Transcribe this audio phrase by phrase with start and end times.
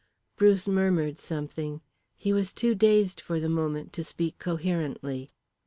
[0.35, 1.79] Bruce murmured something.
[2.17, 5.29] He was too dazed for the moment to speak coherently.